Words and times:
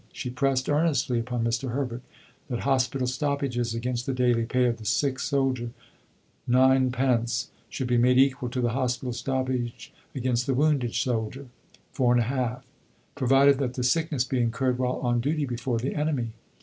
She 0.11 0.31
pressed 0.31 0.67
earnestly 0.67 1.19
upon 1.19 1.43
Mr. 1.43 1.69
Herbert 1.73 2.01
that 2.49 2.61
hospital 2.61 3.05
stoppages 3.05 3.75
against 3.75 4.07
the 4.07 4.15
daily 4.15 4.47
pay 4.47 4.65
of 4.65 4.77
the 4.77 4.83
sick 4.83 5.19
soldier 5.19 5.69
(9d.) 6.49 7.49
should 7.69 7.85
be 7.87 7.99
made 7.99 8.17
equal 8.17 8.49
to 8.49 8.61
the 8.61 8.71
hospital 8.71 9.13
stoppage 9.13 9.93
against 10.15 10.47
the 10.47 10.55
wounded 10.55 10.95
soldier 10.95 11.49
(4 11.91 12.15
1/2.), 12.15 12.63
provided 13.13 13.59
that 13.59 13.75
the 13.75 13.83
sickness 13.83 14.23
be 14.23 14.39
incurred 14.39 14.79
while 14.79 14.97
on 15.01 15.19
duty 15.21 15.45
before 15.45 15.77
the 15.77 15.93
enemy. 15.93 16.31